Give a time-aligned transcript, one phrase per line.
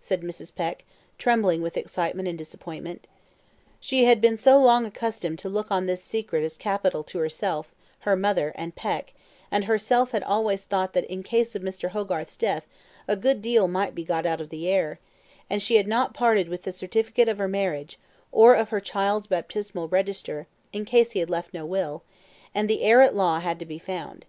[0.00, 0.54] said Mrs.
[0.54, 0.82] Peck,
[1.18, 3.06] trembling with excitement and disappointment.
[3.80, 7.70] She had been so long accustomed to look on this secret as capital to herself:
[7.98, 9.12] her mother, and Peck,
[9.50, 11.90] and herself had always thought that in case of Mr.
[11.90, 12.66] Hogarth's death
[13.06, 15.00] a good deal might be got out of the heir;
[15.50, 17.98] and she had not parted with the certificate of her marriage,
[18.32, 22.02] or of her child's baptismal register, in case he had left no will,
[22.54, 24.24] and the heirat law had to be found.